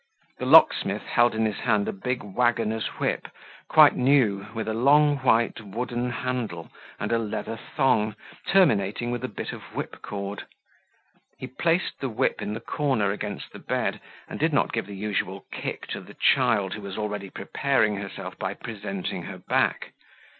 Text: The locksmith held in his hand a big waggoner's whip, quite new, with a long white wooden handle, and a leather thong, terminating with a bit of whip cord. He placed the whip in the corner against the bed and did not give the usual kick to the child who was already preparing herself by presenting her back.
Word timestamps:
The 0.39 0.47
locksmith 0.47 1.03
held 1.03 1.35
in 1.35 1.45
his 1.45 1.57
hand 1.59 1.87
a 1.87 1.93
big 1.93 2.23
waggoner's 2.23 2.87
whip, 2.97 3.27
quite 3.69 3.95
new, 3.95 4.47
with 4.55 4.67
a 4.67 4.73
long 4.73 5.17
white 5.17 5.61
wooden 5.63 6.09
handle, 6.09 6.71
and 6.99 7.11
a 7.11 7.19
leather 7.19 7.55
thong, 7.77 8.15
terminating 8.47 9.11
with 9.11 9.23
a 9.23 9.27
bit 9.27 9.51
of 9.53 9.61
whip 9.75 10.01
cord. 10.01 10.47
He 11.37 11.45
placed 11.45 11.99
the 11.99 12.09
whip 12.09 12.41
in 12.41 12.55
the 12.55 12.59
corner 12.59 13.11
against 13.11 13.51
the 13.53 13.59
bed 13.59 14.01
and 14.27 14.39
did 14.39 14.53
not 14.53 14.73
give 14.73 14.87
the 14.87 14.95
usual 14.95 15.45
kick 15.51 15.85
to 15.89 15.99
the 16.01 16.15
child 16.15 16.73
who 16.73 16.81
was 16.81 16.97
already 16.97 17.29
preparing 17.29 17.97
herself 17.97 18.39
by 18.39 18.55
presenting 18.55 19.21
her 19.25 19.37
back. 19.37 19.93